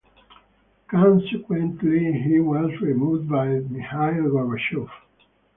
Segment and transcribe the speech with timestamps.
[0.89, 4.89] Consequently, he was removed by Mikhail Gorbachev.